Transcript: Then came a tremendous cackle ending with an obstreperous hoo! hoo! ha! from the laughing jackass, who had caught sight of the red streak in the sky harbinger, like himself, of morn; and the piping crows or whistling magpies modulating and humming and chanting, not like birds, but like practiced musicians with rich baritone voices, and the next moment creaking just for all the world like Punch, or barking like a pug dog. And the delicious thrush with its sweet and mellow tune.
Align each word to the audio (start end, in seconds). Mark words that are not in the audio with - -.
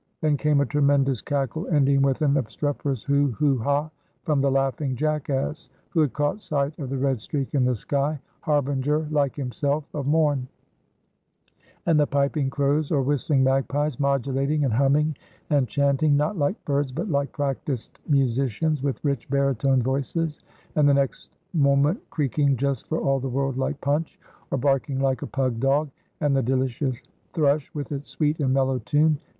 Then 0.19 0.35
came 0.35 0.61
a 0.61 0.65
tremendous 0.65 1.21
cackle 1.21 1.67
ending 1.67 2.01
with 2.01 2.23
an 2.23 2.35
obstreperous 2.35 3.03
hoo! 3.03 3.33
hoo! 3.37 3.59
ha! 3.59 3.91
from 4.23 4.39
the 4.39 4.49
laughing 4.49 4.95
jackass, 4.95 5.69
who 5.91 5.99
had 6.01 6.11
caught 6.11 6.41
sight 6.41 6.79
of 6.79 6.89
the 6.89 6.97
red 6.97 7.19
streak 7.21 7.53
in 7.53 7.65
the 7.65 7.75
sky 7.75 8.19
harbinger, 8.39 9.07
like 9.11 9.35
himself, 9.35 9.83
of 9.93 10.07
morn; 10.07 10.47
and 11.85 11.99
the 11.99 12.07
piping 12.07 12.49
crows 12.49 12.89
or 12.89 13.03
whistling 13.03 13.43
magpies 13.43 13.99
modulating 13.99 14.65
and 14.65 14.73
humming 14.73 15.15
and 15.51 15.67
chanting, 15.67 16.17
not 16.17 16.35
like 16.35 16.65
birds, 16.65 16.91
but 16.91 17.07
like 17.07 17.31
practiced 17.31 17.99
musicians 18.09 18.81
with 18.81 19.05
rich 19.05 19.29
baritone 19.29 19.83
voices, 19.83 20.39
and 20.75 20.89
the 20.89 20.93
next 20.95 21.29
moment 21.53 21.99
creaking 22.09 22.57
just 22.57 22.87
for 22.87 22.97
all 22.99 23.19
the 23.19 23.29
world 23.29 23.55
like 23.55 23.79
Punch, 23.81 24.19
or 24.49 24.57
barking 24.57 24.97
like 24.97 25.21
a 25.21 25.27
pug 25.27 25.59
dog. 25.59 25.91
And 26.21 26.35
the 26.35 26.41
delicious 26.41 27.03
thrush 27.33 27.69
with 27.75 27.91
its 27.91 28.09
sweet 28.09 28.39
and 28.39 28.51
mellow 28.51 28.79
tune. 28.79 29.19